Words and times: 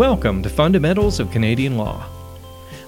Welcome 0.00 0.42
to 0.44 0.48
Fundamentals 0.48 1.20
of 1.20 1.30
Canadian 1.30 1.76
Law. 1.76 2.06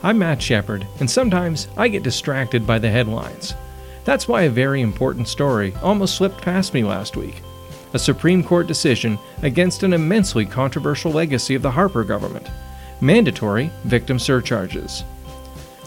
I'm 0.02 0.18
Matt 0.18 0.40
Shepard, 0.40 0.86
and 0.98 1.10
sometimes 1.10 1.68
I 1.76 1.88
get 1.88 2.02
distracted 2.02 2.66
by 2.66 2.78
the 2.78 2.88
headlines. 2.88 3.52
That's 4.06 4.26
why 4.26 4.44
a 4.44 4.48
very 4.48 4.80
important 4.80 5.28
story 5.28 5.74
almost 5.82 6.16
slipped 6.16 6.40
past 6.40 6.72
me 6.72 6.84
last 6.84 7.14
week 7.14 7.42
a 7.92 7.98
Supreme 7.98 8.42
Court 8.42 8.66
decision 8.66 9.18
against 9.42 9.82
an 9.82 9.92
immensely 9.92 10.46
controversial 10.46 11.12
legacy 11.12 11.54
of 11.54 11.60
the 11.60 11.70
Harper 11.70 12.02
government 12.02 12.48
mandatory 13.02 13.70
victim 13.84 14.18
surcharges. 14.18 15.04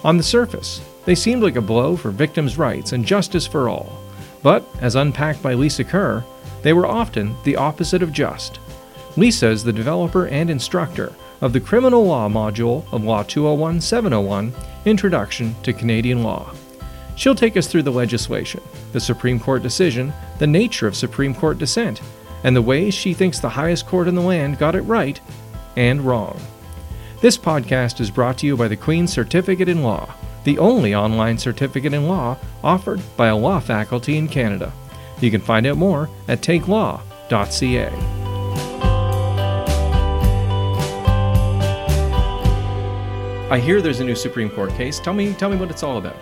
On 0.04 0.18
the 0.18 0.22
surface, 0.22 0.80
they 1.06 1.16
seemed 1.16 1.42
like 1.42 1.56
a 1.56 1.60
blow 1.60 1.96
for 1.96 2.12
victims' 2.12 2.60
rights 2.60 2.92
and 2.92 3.04
justice 3.04 3.48
for 3.48 3.68
all, 3.68 4.00
but 4.44 4.64
as 4.80 4.94
unpacked 4.94 5.42
by 5.42 5.56
Lisa 5.56 5.84
Kerr, 5.84 6.24
they 6.62 6.72
were 6.72 6.86
often 6.86 7.36
the 7.46 7.56
opposite 7.56 8.04
of 8.04 8.14
just. 8.14 8.60
Lisa 9.18 9.48
is 9.48 9.64
the 9.64 9.72
developer 9.72 10.28
and 10.28 10.50
instructor 10.50 11.14
of 11.40 11.54
the 11.54 11.60
Criminal 11.60 12.06
Law 12.06 12.28
module 12.28 12.86
of 12.92 13.04
Law 13.04 13.24
201 13.24 13.80
701 13.80 14.54
Introduction 14.84 15.56
to 15.64 15.72
Canadian 15.72 16.22
Law. 16.22 16.52
She'll 17.16 17.34
take 17.34 17.56
us 17.56 17.68
through 17.68 17.84
the 17.84 17.92
legislation, 17.92 18.62
the 18.92 19.00
Supreme 19.00 19.40
Court 19.40 19.64
decision, 19.64 20.14
the 20.38 20.48
nature 20.48 20.86
of 20.86 20.98
Supreme 20.98 21.34
Court 21.34 21.58
dissent, 21.58 22.02
and 22.44 22.54
the 22.54 22.62
ways 22.62 22.94
she 22.94 23.14
thinks 23.14 23.40
the 23.40 23.48
highest 23.48 23.88
court 23.88 24.10
in 24.10 24.16
the 24.16 24.22
land 24.22 24.58
got 24.58 24.76
it 24.76 24.82
right 24.82 25.20
and 25.78 26.02
wrong. 26.02 26.40
This 27.22 27.38
podcast 27.38 28.02
is 28.02 28.12
brought 28.12 28.38
to 28.40 28.46
you 28.46 28.58
by 28.58 28.68
the 28.68 28.76
Queen's 28.76 29.14
Certificate 29.14 29.70
in 29.70 29.82
Law, 29.82 30.14
the 30.44 30.60
only 30.60 30.94
online 30.94 31.38
certificate 31.38 31.94
in 31.94 32.08
law 32.08 32.38
offered 32.64 33.02
by 33.16 33.28
a 33.28 33.38
law 33.38 33.62
faculty 33.62 34.18
in 34.18 34.28
Canada. 34.28 34.74
You 35.22 35.32
can 35.32 35.42
find 35.42 35.66
out 35.66 35.78
more 35.78 36.10
at 36.28 36.42
takelaw.ca. 36.42 38.26
I 43.48 43.60
hear 43.60 43.80
there's 43.80 44.00
a 44.00 44.04
new 44.04 44.16
Supreme 44.16 44.50
Court 44.50 44.72
case. 44.72 45.00
Tell 45.00 45.14
me, 45.14 45.32
tell 45.34 45.52
me 45.52 45.56
what 45.56 45.70
it's 45.70 45.84
all 45.84 46.00
about. 46.00 46.16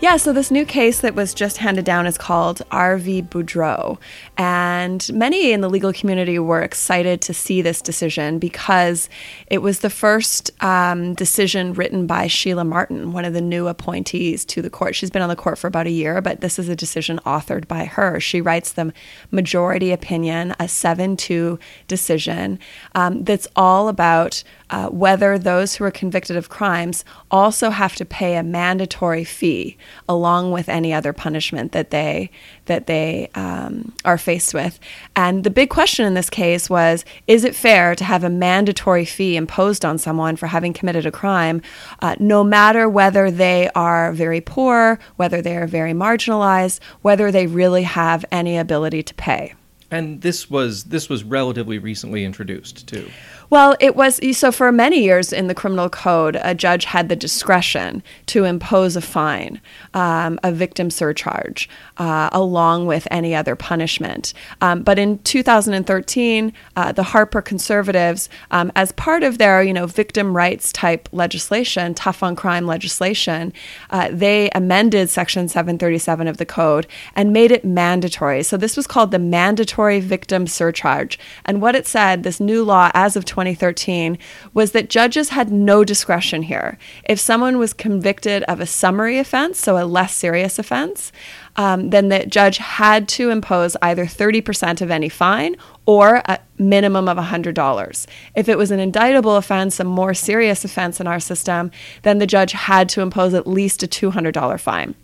Yeah, 0.00 0.16
so 0.16 0.32
this 0.32 0.50
new 0.50 0.66
case 0.66 1.00
that 1.00 1.14
was 1.14 1.32
just 1.32 1.58
handed 1.58 1.84
down 1.84 2.06
is 2.06 2.18
called 2.18 2.62
R.V. 2.70 3.22
Boudreault. 3.22 3.98
And 4.36 5.08
many 5.14 5.52
in 5.52 5.60
the 5.60 5.70
legal 5.70 5.92
community 5.92 6.38
were 6.38 6.60
excited 6.60 7.20
to 7.22 7.32
see 7.32 7.62
this 7.62 7.80
decision 7.80 8.38
because 8.38 9.08
it 9.46 9.58
was 9.58 9.80
the 9.80 9.88
first 9.88 10.50
um, 10.62 11.14
decision 11.14 11.74
written 11.74 12.06
by 12.06 12.26
Sheilah 12.26 12.66
Martin, 12.66 13.12
one 13.12 13.24
of 13.24 13.32
the 13.32 13.40
new 13.40 13.68
appointees 13.68 14.44
to 14.46 14.60
the 14.60 14.68
court. 14.68 14.96
She's 14.96 15.10
been 15.10 15.22
on 15.22 15.28
the 15.28 15.36
court 15.36 15.58
for 15.58 15.68
about 15.68 15.86
a 15.86 15.90
year, 15.90 16.20
but 16.20 16.40
this 16.40 16.58
is 16.58 16.68
a 16.68 16.76
decision 16.76 17.20
authored 17.24 17.68
by 17.68 17.84
her. 17.84 18.18
She 18.18 18.40
writes 18.40 18.72
the 18.72 18.92
majority 19.30 19.92
opinion, 19.92 20.54
a 20.58 20.66
7 20.68 21.16
2 21.16 21.58
decision 21.86 22.58
um, 22.96 23.22
that's 23.22 23.46
all 23.54 23.88
about 23.88 24.42
uh, 24.70 24.88
whether 24.88 25.38
those 25.38 25.76
who 25.76 25.84
are 25.84 25.90
convicted 25.90 26.36
of 26.36 26.48
crimes 26.48 27.04
also 27.30 27.70
have 27.70 27.94
to 27.94 28.04
pay 28.04 28.36
a 28.36 28.42
mandatory 28.42 29.22
fee 29.22 29.78
along 30.08 30.52
with 30.52 30.68
any 30.68 30.92
other 30.92 31.12
punishment 31.12 31.72
that 31.72 31.90
they 31.90 32.30
that 32.66 32.86
they 32.86 33.28
um, 33.34 33.92
are 34.04 34.18
faced 34.18 34.54
with. 34.54 34.78
And 35.16 35.44
the 35.44 35.50
big 35.50 35.70
question 35.70 36.06
in 36.06 36.14
this 36.14 36.30
case 36.30 36.70
was: 36.70 37.04
Is 37.26 37.44
it 37.44 37.54
fair 37.54 37.94
to 37.94 38.04
have 38.04 38.24
a 38.24 38.30
mandatory 38.30 39.04
fee 39.04 39.36
imposed 39.36 39.84
on 39.84 39.98
someone 39.98 40.36
for 40.36 40.46
having 40.46 40.72
committed 40.72 41.06
a 41.06 41.12
crime, 41.12 41.62
uh, 42.00 42.16
no 42.18 42.44
matter 42.44 42.88
whether 42.88 43.30
they 43.30 43.70
are 43.74 44.12
very 44.12 44.40
poor, 44.40 44.98
whether 45.16 45.42
they 45.42 45.56
are 45.56 45.66
very 45.66 45.92
marginalized, 45.92 46.80
whether 47.02 47.30
they 47.30 47.46
really 47.46 47.82
have 47.82 48.24
any 48.30 48.56
ability 48.56 49.02
to 49.02 49.14
pay? 49.14 49.54
And 49.94 50.20
this 50.22 50.50
was 50.50 50.84
this 50.84 51.08
was 51.08 51.22
relatively 51.22 51.78
recently 51.78 52.24
introduced 52.24 52.88
too. 52.88 53.08
Well, 53.50 53.76
it 53.78 53.94
was 53.94 54.18
so 54.36 54.50
for 54.50 54.72
many 54.72 55.02
years 55.04 55.32
in 55.32 55.46
the 55.46 55.54
criminal 55.54 55.88
code, 55.88 56.36
a 56.42 56.54
judge 56.54 56.86
had 56.86 57.08
the 57.08 57.14
discretion 57.14 58.02
to 58.26 58.44
impose 58.44 58.96
a 58.96 59.00
fine, 59.00 59.60
um, 59.92 60.40
a 60.42 60.50
victim 60.50 60.90
surcharge, 60.90 61.68
uh, 61.98 62.30
along 62.32 62.86
with 62.86 63.06
any 63.12 63.34
other 63.34 63.54
punishment. 63.54 64.34
Um, 64.60 64.82
but 64.82 64.98
in 64.98 65.18
2013, 65.18 66.52
uh, 66.74 66.90
the 66.90 67.02
Harper 67.04 67.40
conservatives, 67.40 68.28
um, 68.50 68.72
as 68.74 68.90
part 68.92 69.22
of 69.22 69.38
their 69.38 69.62
you 69.62 69.72
know 69.72 69.86
victim 69.86 70.36
rights 70.36 70.72
type 70.72 71.08
legislation, 71.12 71.94
tough 71.94 72.24
on 72.24 72.34
crime 72.34 72.66
legislation, 72.66 73.52
uh, 73.90 74.08
they 74.10 74.50
amended 74.56 75.08
Section 75.10 75.48
737 75.48 76.26
of 76.26 76.38
the 76.38 76.46
code 76.46 76.88
and 77.14 77.32
made 77.32 77.52
it 77.52 77.64
mandatory. 77.64 78.42
So 78.42 78.56
this 78.56 78.76
was 78.76 78.88
called 78.88 79.12
the 79.12 79.20
mandatory 79.20 79.83
victim 80.00 80.46
surcharge. 80.46 81.18
And 81.44 81.60
what 81.60 81.74
it 81.74 81.86
said, 81.86 82.22
this 82.22 82.40
new 82.40 82.62
law 82.64 82.90
as 82.94 83.16
of 83.16 83.24
2013 83.24 84.18
was 84.52 84.72
that 84.72 84.90
judges 84.90 85.30
had 85.30 85.52
no 85.52 85.84
discretion 85.84 86.42
here. 86.42 86.78
If 87.04 87.20
someone 87.20 87.58
was 87.58 87.72
convicted 87.72 88.42
of 88.44 88.60
a 88.60 88.66
summary 88.66 89.18
offense, 89.18 89.58
so 89.58 89.82
a 89.82 89.84
less 89.84 90.14
serious 90.14 90.58
offense, 90.58 91.12
um, 91.56 91.90
then 91.90 92.08
the 92.08 92.26
judge 92.26 92.58
had 92.58 93.08
to 93.08 93.30
impose 93.30 93.76
either 93.80 94.06
30% 94.06 94.80
of 94.80 94.90
any 94.90 95.08
fine 95.08 95.56
or 95.86 96.22
a 96.24 96.40
minimum 96.58 97.08
of 97.08 97.18
$100. 97.18 98.06
If 98.34 98.48
it 98.48 98.58
was 98.58 98.70
an 98.70 98.80
indictable 98.80 99.36
offense, 99.36 99.78
a 99.78 99.84
more 99.84 100.14
serious 100.14 100.64
offense 100.64 101.00
in 101.00 101.06
our 101.06 101.20
system, 101.20 101.70
then 102.02 102.18
the 102.18 102.26
judge 102.26 102.52
had 102.52 102.88
to 102.90 103.02
impose 103.02 103.34
at 103.34 103.46
least 103.46 103.82
a 103.82 103.86
$200 103.86 104.60
fine. 104.60 104.94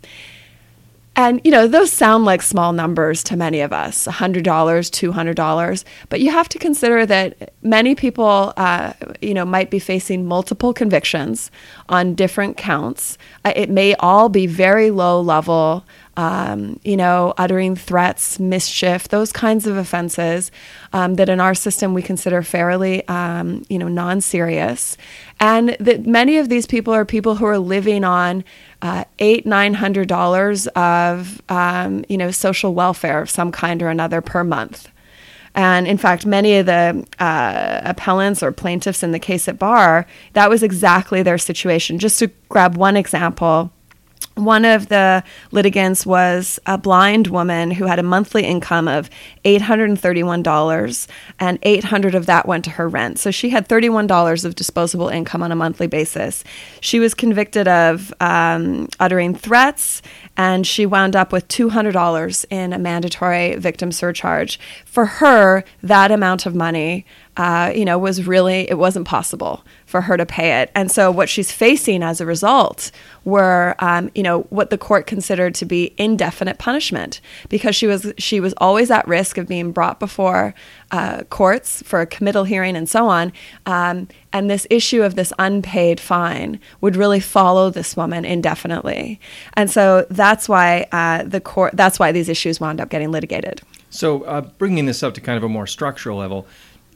And, 1.21 1.39
you 1.45 1.51
know, 1.51 1.67
those 1.67 1.93
sound 1.93 2.25
like 2.25 2.41
small 2.41 2.73
numbers 2.73 3.23
to 3.25 3.37
many 3.37 3.61
of 3.61 3.75
us 3.75 4.07
$100, 4.07 4.43
$200. 4.43 5.85
But 6.09 6.21
you 6.23 6.31
have 6.31 6.49
to 6.49 6.59
consider 6.59 7.05
that 7.05 7.53
many 7.63 7.95
people, 7.95 8.55
uh, 8.57 8.95
you 9.21 9.35
know, 9.35 9.45
might 9.45 9.71
be 9.71 9.79
facing 9.79 10.25
multiple 10.25 10.73
convictions 10.73 11.51
on 11.91 12.15
different 12.15 12.57
counts. 12.57 13.19
Uh, 13.45 13.53
it 13.55 13.69
may 13.69 13.95
all 13.97 14.31
be 14.31 14.47
very 14.47 14.91
low 14.91 15.21
level, 15.21 15.85
um, 16.17 16.81
you 16.85 16.97
know, 16.97 17.35
uttering 17.37 17.77
threats, 17.77 18.41
mischief, 18.41 19.09
those 19.09 19.31
kinds 19.31 19.67
of 19.67 19.77
offenses 19.77 20.51
um, 20.95 21.17
that 21.17 21.29
in 21.29 21.39
our 21.39 21.55
system 21.55 21.93
we 21.93 22.01
consider 22.01 22.43
fairly, 22.43 23.07
um, 23.09 23.63
you 23.69 23.79
know, 23.79 23.89
non 23.89 24.23
serious. 24.23 24.97
And 25.41 25.75
that 25.81 26.07
many 26.07 26.37
of 26.37 26.51
these 26.51 26.67
people 26.67 26.93
are 26.93 27.07
people 27.07 27.35
who 27.35 27.47
are 27.47 27.59
living 27.59 28.05
on 28.05 28.45
uh, 28.83 29.05
eight, 29.19 29.47
nine 29.47 29.73
hundred 29.73 30.07
dollars 30.07 30.67
of 30.69 31.41
um, 31.49 32.05
you 32.09 32.19
know 32.19 32.31
social 32.31 32.75
welfare 32.75 33.23
of 33.23 33.31
some 33.31 33.51
kind 33.51 33.83
or 33.83 33.89
another 33.89 34.21
per 34.21 34.45
month. 34.45 34.89
And 35.55 35.89
in 35.89 35.99
fact, 35.99 36.27
many 36.27 36.59
of 36.59 36.67
the 36.67 37.05
uh, 37.19 37.81
appellants 37.85 38.43
or 38.43 38.53
plaintiffs 38.53 39.03
in 39.03 39.11
the 39.11 39.19
case 39.19 39.49
at 39.49 39.59
bar, 39.59 40.07
that 40.35 40.49
was 40.49 40.63
exactly 40.63 41.23
their 41.23 41.39
situation. 41.39 41.99
Just 41.99 42.21
to 42.21 42.31
grab 42.49 42.77
one 42.77 42.97
example, 42.97 43.73
one 44.35 44.65
of 44.65 44.89
the 44.89 45.23
litigants 45.51 46.07
was 46.07 46.59
a 46.67 46.79
blind 46.79 47.27
woman 47.27 47.71
who 47.71 47.87
had 47.87 47.99
a 47.99 48.03
monthly 48.03 48.45
income 48.45 48.89
of 48.89 49.11
$831 49.45 51.09
and 51.39 51.59
800 51.63 52.15
of 52.15 52.27
that 52.27 52.47
went 52.47 52.65
to 52.65 52.71
her 52.71 52.89
rent. 52.89 53.19
So 53.19 53.31
she 53.31 53.51
had 53.51 53.69
$31 53.69 54.45
of 54.45 54.55
disposable 54.55 55.09
income 55.09 55.43
on 55.43 55.53
a 55.53 55.57
monthly 55.57 55.87
basis. 55.87 56.43
She 56.81 56.99
was 56.99 57.13
convicted 57.13 57.69
of 57.69 58.13
um, 58.21 58.89
uttering 58.99 59.35
threats 59.35 60.01
and 60.37 60.67
she 60.67 60.87
wound 60.87 61.17
up 61.17 61.33
with 61.33 61.47
$200 61.49 62.45
in 62.51 62.73
a 62.73 62.79
mandatory 62.79 63.57
victim 63.57 63.93
surcharge. 63.93 64.59
For 64.87 65.07
her, 65.07 65.65
that 65.83 66.11
amount 66.11 66.47
of 66.47 66.55
money 66.55 67.05
uh, 67.41 67.73
you 67.75 67.87
know, 67.87 67.97
was 67.97 68.27
really, 68.27 68.69
it 68.69 68.77
wasn't 68.77 69.09
possible 69.09 69.65
for 69.87 70.03
her 70.03 70.19
to 70.19 70.27
pay 70.27 70.61
it. 70.61 70.71
And 70.75 70.91
so 70.91 71.11
what 71.11 71.31
she's 71.31 71.51
facing 71.51 72.03
as 72.03 72.21
a 72.21 72.27
result 72.27 72.91
were, 73.25 73.75
um, 73.79 74.11
you 74.15 74.23
know, 74.23 74.43
what 74.51 74.69
the 74.69 74.77
court 74.77 75.07
considered 75.07 75.55
to 75.55 75.65
be 75.65 75.95
indefinite 75.97 76.59
punishment 76.59 77.23
because 77.49 77.75
she 77.75 77.87
was, 77.87 78.13
she 78.19 78.41
was 78.41 78.53
always 78.59 78.91
at 78.91 79.09
risk 79.09 79.39
of 79.39 79.49
being 79.49 79.73
brought 79.73 79.99
before 79.99 80.55
uh, 80.91 81.23
courts 81.31 81.83
for 81.83 82.03
a 82.03 82.07
committal 82.07 82.45
hearing 82.45 82.77
and 82.77 82.91
so 82.91 83.09
on. 83.09 83.33
Um, 83.65 84.09
and 84.35 84.51
this 84.51 84.67
issue 84.69 85.03
of 85.03 85.15
this 85.15 85.33
unpaid 85.39 85.99
fine 85.99 86.61
would 86.83 86.95
really 86.95 87.21
follow 87.21 87.71
this 87.71 87.97
woman 87.97 88.27
indefinitely. 88.27 89.19
And 89.55 89.71
so 89.71 90.07
that's 90.11 90.47
why 90.47 90.87
uh, 90.93 91.23
the 91.23 91.41
court, 91.41 91.73
that's 91.73 91.99
why 91.99 92.13
these 92.13 92.29
issues 92.29 92.61
wound 92.61 92.83
up 92.83 92.91
getting 92.91 93.11
litigated. 93.11 93.63
So, 93.93 94.23
uh, 94.23 94.43
bringing 94.43 94.87
this 94.87 95.03
up 95.03 95.15
to 95.15 95.21
kind 95.21 95.37
of 95.37 95.43
a 95.43 95.49
more 95.49 95.67
structural 95.67 96.19
level, 96.19 96.47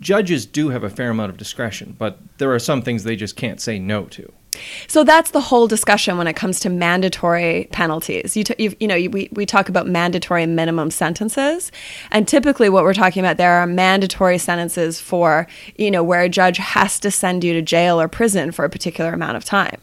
judges 0.05 0.47
do 0.47 0.69
have 0.69 0.85
a 0.85 0.91
fair 0.91 1.11
amount 1.11 1.31
of 1.31 1.37
discretion, 1.37 1.97
but 1.99 2.21
there 2.39 2.55
are 2.55 2.59
some 2.61 2.83
things 2.83 3.03
they 3.03 3.17
just 3.17 3.35
can't 3.37 3.61
say 3.61 3.79
no 3.79 4.05
to. 4.05 4.31
So 4.87 5.05
that's 5.05 5.31
the 5.31 5.41
whole 5.41 5.67
discussion 5.67 6.19
when 6.19 6.27
it 6.27 6.35
comes 6.35 6.61
to 6.61 6.71
mandatory 6.71 7.69
penalties. 7.73 8.37
You, 8.37 8.45
t- 8.45 8.75
you, 8.81 8.87
know, 8.87 8.95
you, 8.95 9.11
we, 9.11 9.29
we 9.33 9.47
talk 9.47 9.69
about 9.69 9.87
mandatory 9.87 10.47
minimum 10.47 10.91
sentences, 10.91 11.73
and 12.11 12.27
typically 12.27 12.69
what 12.69 12.85
we're 12.85 12.95
talking 12.95 13.21
about 13.21 13.37
there 13.37 13.55
are 13.55 13.67
mandatory 13.67 14.39
sentences 14.39 15.01
for, 15.01 15.47
you 15.77 15.91
know, 15.91 16.03
where 16.03 16.23
a 16.23 16.29
judge 16.29 16.59
has 16.59 17.01
to 17.01 17.11
send 17.11 17.45
you 17.45 17.53
to 17.53 17.62
jail 17.62 18.01
or 18.01 18.09
prison 18.09 18.53
for 18.53 18.65
a 18.65 18.71
particular 18.71 19.12
amount 19.12 19.37
of 19.37 19.45
time. 19.45 19.81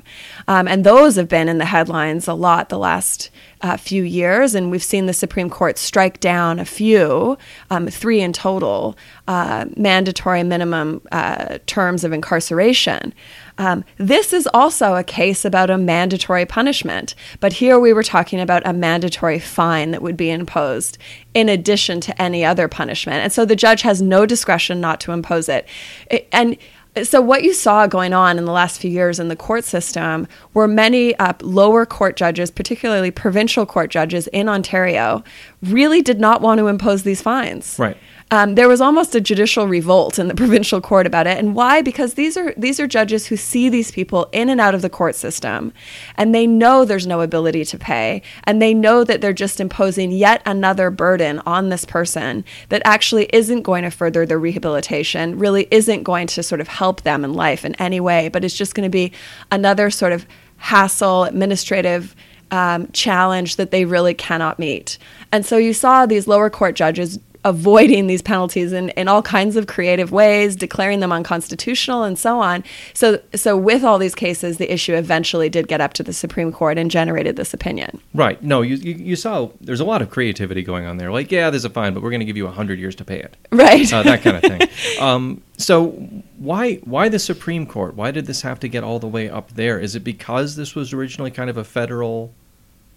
Um, 0.47 0.68
and 0.68 0.83
those 0.83 1.15
have 1.15 1.27
been 1.27 1.50
in 1.50 1.57
the 1.57 1.65
headlines 1.65 2.27
a 2.27 2.33
lot 2.33 2.69
the 2.69 2.79
last 2.79 3.29
uh, 3.62 3.77
few 3.77 4.03
years, 4.03 4.56
and 4.56 4.71
we've 4.71 4.83
seen 4.83 5.06
the 5.06 5.13
Supreme 5.13 5.50
Court 5.50 5.77
strike 5.77 6.19
down 6.19 6.59
a 6.59 6.65
few, 6.65 7.38
um, 7.69 7.88
three 7.88 8.21
in 8.21 8.33
total, 8.33 8.97
uh, 9.27 9.65
mandatory 9.77 10.44
minimum 10.44 11.01
uh, 11.12 11.59
terms 11.68 12.03
of 12.03 12.12
incarceration. 12.12 13.13
Um, 13.61 13.85
this 13.97 14.33
is 14.33 14.47
also 14.55 14.95
a 14.95 15.03
case 15.03 15.45
about 15.45 15.69
a 15.69 15.77
mandatory 15.77 16.47
punishment, 16.47 17.13
but 17.39 17.53
here 17.53 17.79
we 17.79 17.93
were 17.93 18.01
talking 18.01 18.39
about 18.39 18.65
a 18.65 18.73
mandatory 18.73 19.37
fine 19.37 19.91
that 19.91 20.01
would 20.01 20.17
be 20.17 20.31
imposed 20.31 20.97
in 21.35 21.47
addition 21.47 22.01
to 22.01 22.19
any 22.19 22.43
other 22.43 22.67
punishment. 22.67 23.21
And 23.21 23.31
so 23.31 23.45
the 23.45 23.55
judge 23.55 23.83
has 23.83 24.01
no 24.01 24.25
discretion 24.25 24.81
not 24.81 24.99
to 25.01 25.11
impose 25.11 25.47
it. 25.47 25.67
it 26.09 26.27
and 26.31 26.57
so, 27.03 27.21
what 27.21 27.43
you 27.43 27.53
saw 27.53 27.87
going 27.87 28.13
on 28.13 28.37
in 28.37 28.43
the 28.43 28.51
last 28.51 28.81
few 28.81 28.91
years 28.91 29.17
in 29.17 29.29
the 29.29 29.35
court 29.35 29.63
system 29.63 30.27
were 30.53 30.67
many 30.67 31.15
uh, 31.19 31.33
lower 31.41 31.85
court 31.85 32.17
judges, 32.17 32.51
particularly 32.51 33.11
provincial 33.11 33.65
court 33.65 33.91
judges 33.91 34.27
in 34.27 34.49
Ontario, 34.49 35.23
really 35.61 36.01
did 36.01 36.19
not 36.19 36.41
want 36.41 36.57
to 36.57 36.67
impose 36.67 37.03
these 37.03 37.21
fines. 37.21 37.79
Right. 37.79 37.95
Um, 38.33 38.56
there 38.56 38.69
was 38.69 38.80
almost 38.80 39.13
a 39.13 39.19
judicial 39.19 39.68
revolt 39.68 40.18
in 40.18 40.30
the 40.30 40.36
provincial 40.42 40.80
court 40.80 41.06
about 41.06 41.28
it, 41.28 41.38
and 41.38 41.54
why? 41.54 41.81
Because 41.81 42.13
these 42.13 42.38
are 42.38 42.54
these 42.56 42.80
are 42.80 42.88
judges 42.88 43.28
who 43.28 43.36
see 43.36 43.68
these 43.68 43.92
people 43.92 44.30
in 44.31 44.48
and 44.48 44.62
out 44.62 44.74
of 44.74 44.81
the 44.81 44.89
court 44.89 45.16
system, 45.16 45.74
and 46.16 46.33
they 46.33 46.48
know 46.48 46.86
there's 46.86 47.06
no 47.06 47.19
ability 47.19 47.66
to 47.66 47.78
pay, 47.78 48.22
and 48.45 48.62
they 48.62 48.74
know 48.74 49.04
that 49.04 49.19
they're 49.19 49.33
just 49.33 49.60
imposing 49.60 50.12
yet 50.12 50.42
another 50.45 50.89
burden 50.89 51.42
on 51.45 51.68
this 51.68 51.83
person 51.83 52.45
that 52.69 52.81
actually 52.86 53.25
isn't 53.33 53.63
going 53.63 53.83
to 53.83 53.92
further 53.92 54.25
their 54.25 54.39
rehabilitation, 54.39 55.38
really 55.38 55.68
isn't 55.69 56.04
going 56.04 56.28
to 56.28 56.42
sort 56.42 56.62
of 56.62 56.69
help 56.69 57.01
them 57.01 57.25
in 57.25 57.33
life 57.33 57.66
in 57.66 57.75
any 57.75 58.00
way, 58.00 58.30
but 58.30 58.45
it's 58.45 58.57
just 58.57 58.75
going 58.75 58.86
to 58.86 58.89
be 58.89 59.12
another 59.51 59.89
sort 59.89 60.13
of 60.13 60.25
hassle, 60.57 61.25
administrative. 61.25 62.16
Um, 62.54 62.92
challenge 62.92 63.56
that 63.56 63.72
they 63.72 63.86
really 63.86 64.13
cannot 64.13 64.60
meet. 64.60 64.98
And 65.31 65.45
so 65.45 65.56
you 65.56 65.74
saw 65.74 66.06
these 66.06 66.28
lower 66.28 66.50
court 66.50 66.75
judges 66.75 67.18
avoiding 67.43 68.07
these 68.07 68.21
penalties 68.21 68.71
in, 68.71 68.89
in 68.89 69.07
all 69.07 69.21
kinds 69.21 69.55
of 69.55 69.67
creative 69.67 70.11
ways, 70.11 70.55
declaring 70.55 70.99
them 70.99 71.11
unconstitutional 71.11 72.03
and 72.03 72.17
so 72.17 72.39
on. 72.39 72.63
So 72.93 73.19
so 73.33 73.57
with 73.57 73.83
all 73.83 73.97
these 73.97 74.15
cases, 74.15 74.57
the 74.57 74.71
issue 74.71 74.93
eventually 74.93 75.49
did 75.49 75.67
get 75.67 75.81
up 75.81 75.93
to 75.93 76.03
the 76.03 76.13
Supreme 76.13 76.51
Court 76.51 76.77
and 76.77 76.91
generated 76.91 77.35
this 77.35 77.53
opinion. 77.53 77.99
Right. 78.13 78.41
No, 78.43 78.61
you, 78.61 78.75
you, 78.75 78.93
you 78.93 79.15
saw 79.15 79.49
there's 79.59 79.79
a 79.79 79.85
lot 79.85 80.01
of 80.01 80.09
creativity 80.09 80.61
going 80.61 80.85
on 80.85 80.97
there. 80.97 81.11
Like, 81.11 81.31
yeah, 81.31 81.49
there's 81.49 81.65
a 81.65 81.69
fine, 81.69 81.93
but 81.93 82.03
we're 82.03 82.11
going 82.11 82.19
to 82.19 82.25
give 82.25 82.38
you 82.38 82.45
100 82.45 82.79
years 82.79 82.95
to 82.95 83.05
pay 83.05 83.19
it. 83.19 83.38
Right. 83.51 83.91
Uh, 83.91 84.03
that 84.03 84.21
kind 84.21 84.37
of 84.37 84.44
thing. 84.44 84.69
um, 85.01 85.41
so 85.57 85.89
why 86.37 86.75
why 86.77 87.09
the 87.09 87.19
Supreme 87.19 87.65
Court? 87.65 87.95
Why 87.95 88.11
did 88.11 88.25
this 88.25 88.41
have 88.41 88.59
to 88.61 88.67
get 88.67 88.83
all 88.83 88.99
the 88.99 89.07
way 89.07 89.29
up 89.29 89.51
there? 89.51 89.79
Is 89.79 89.95
it 89.95 90.03
because 90.03 90.55
this 90.55 90.75
was 90.75 90.94
originally 90.94 91.31
kind 91.31 91.49
of 91.49 91.57
a 91.57 91.63
federal 91.63 92.33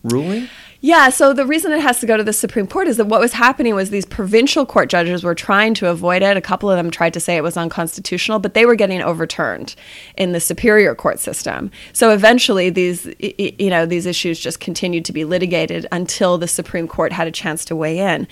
ruling? 0.05 0.49
Yeah, 0.85 1.09
so 1.09 1.33
the 1.33 1.47
reason 1.47 1.73
it 1.73 1.81
has 1.81 1.99
to 2.01 2.06
go 2.06 2.19
to 2.19 2.23
the 2.23 2.35
Supreme 2.35 2.67
Court 2.67 2.89
is 2.89 2.99
that 2.99 3.06
what 3.06 3.19
was 3.19 3.33
happening 3.33 3.75
was 3.75 3.89
these 3.89 4.05
provincial 4.05 4.67
court 4.67 4.91
judges 4.91 5.25
were 5.25 5.35
trying 5.35 5.73
to 5.75 5.89
avoid 5.89 6.21
it. 6.21 6.37
A 6.37 6.43
couple 6.43 6.71
of 6.71 6.77
them 6.77 6.91
tried 6.91 7.15
to 7.15 7.21
say 7.21 7.39
it 7.39 7.43
was 7.43 7.56
unconstitutional, 7.56 8.39
but 8.39 8.53
they 8.53 8.67
were 8.67 8.75
getting 8.75 9.01
overturned 9.01 9.75
in 10.19 10.33
the 10.33 10.41
superior 10.41 10.95
court 10.95 11.21
system. 11.21 11.71
So 11.95 12.11
eventually 12.11 12.69
these 12.69 13.06
you 13.19 13.71
know, 13.71 13.87
these 13.87 14.05
issues 14.05 14.39
just 14.39 14.61
continued 14.61 15.06
to 15.06 15.15
be 15.15 15.25
litigated 15.25 15.87
until 15.91 16.37
the 16.37 16.49
Supreme 16.49 16.87
Court 16.87 17.12
had 17.12 17.27
a 17.27 17.33
chance 17.33 17.65
to 17.65 17.75
weigh 17.75 18.00
in. 18.00 18.29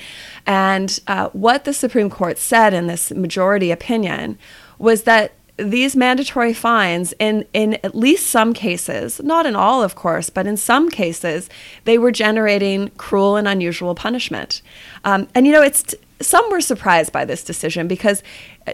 And 0.46 1.00
uh, 1.06 1.30
what 1.30 1.64
the 1.64 1.72
Supreme 1.72 2.10
Court 2.10 2.36
said 2.36 2.74
in 2.74 2.86
this 2.86 3.10
majority 3.12 3.70
opinion 3.70 4.36
was 4.78 5.04
that 5.04 5.32
these 5.62 5.96
mandatory 5.96 6.52
fines 6.52 7.14
in 7.18 7.46
in 7.52 7.74
at 7.84 7.94
least 7.94 8.26
some 8.26 8.52
cases 8.52 9.20
not 9.22 9.46
in 9.46 9.56
all 9.56 9.82
of 9.82 9.94
course 9.94 10.30
but 10.30 10.46
in 10.46 10.56
some 10.56 10.88
cases 10.90 11.48
they 11.84 11.98
were 11.98 12.12
generating 12.12 12.88
cruel 12.98 13.36
and 13.36 13.48
unusual 13.48 13.94
punishment 13.94 14.62
um, 15.04 15.28
and 15.34 15.46
you 15.46 15.52
know 15.52 15.62
it's 15.62 15.94
some 16.20 16.48
were 16.50 16.60
surprised 16.60 17.12
by 17.12 17.24
this 17.24 17.42
decision 17.42 17.88
because 17.88 18.22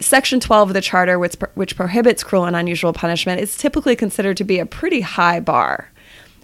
section 0.01 0.39
12 0.39 0.71
of 0.71 0.75
the 0.75 0.81
charter 0.81 1.19
which, 1.19 1.35
which 1.55 1.77
prohibits 1.77 2.23
cruel 2.23 2.45
and 2.45 2.57
unusual 2.57 2.93
punishment 2.93 3.41
is 3.41 3.57
typically 3.57 3.97
considered 3.97 4.37
to 4.37 4.45
be 4.45 4.59
a 4.59 4.67
pretty 4.67 5.01
high 5.01 5.41
bar 5.41 5.91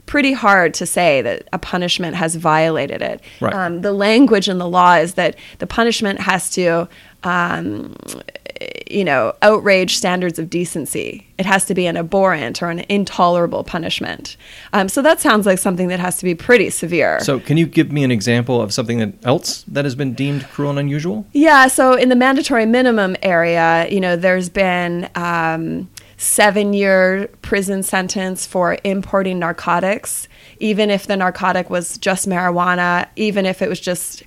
pretty 0.06 0.32
hard 0.32 0.74
to 0.74 0.86
say 0.86 1.22
that 1.22 1.48
a 1.52 1.58
punishment 1.58 2.14
has 2.16 2.36
violated 2.36 3.00
it. 3.00 3.20
Right. 3.40 3.54
Um, 3.54 3.80
the 3.80 3.92
language 3.92 4.48
in 4.48 4.58
the 4.58 4.68
law 4.68 4.96
is 4.96 5.14
that 5.14 5.36
the 5.58 5.66
punishment 5.66 6.20
has 6.20 6.50
to, 6.50 6.88
um, 7.22 7.96
you 8.90 9.04
know, 9.04 9.34
outrage 9.42 9.96
standards 9.96 10.38
of 10.38 10.50
decency. 10.50 11.26
It 11.38 11.46
has 11.46 11.64
to 11.66 11.74
be 11.74 11.86
an 11.86 11.96
abhorrent 11.96 12.62
or 12.62 12.70
an 12.70 12.84
intolerable 12.88 13.64
punishment. 13.64 14.36
Um, 14.72 14.88
so 14.88 15.02
that 15.02 15.20
sounds 15.20 15.46
like 15.46 15.58
something 15.58 15.88
that 15.88 16.00
has 16.00 16.16
to 16.18 16.24
be 16.24 16.34
pretty 16.34 16.70
severe. 16.70 17.20
So, 17.20 17.40
can 17.40 17.56
you 17.56 17.66
give 17.66 17.90
me 17.90 18.04
an 18.04 18.10
example 18.10 18.60
of 18.60 18.72
something 18.72 18.98
that 18.98 19.12
else 19.24 19.64
that 19.68 19.84
has 19.84 19.94
been 19.94 20.14
deemed 20.14 20.48
cruel 20.48 20.70
and 20.70 20.78
unusual? 20.78 21.26
Yeah. 21.32 21.68
So, 21.68 21.94
in 21.94 22.08
the 22.08 22.16
mandatory 22.16 22.66
minimum 22.66 23.16
area, 23.22 23.88
you 23.90 24.00
know, 24.00 24.16
there's 24.16 24.48
been 24.48 25.08
um, 25.14 25.88
seven 26.16 26.72
year 26.72 27.28
prison 27.42 27.82
sentence 27.82 28.46
for 28.46 28.78
importing 28.84 29.38
narcotics, 29.38 30.28
even 30.60 30.90
if 30.90 31.06
the 31.06 31.16
narcotic 31.16 31.70
was 31.70 31.98
just 31.98 32.28
marijuana, 32.28 33.08
even 33.16 33.46
if 33.46 33.62
it 33.62 33.68
was 33.68 33.80
just 33.80 34.22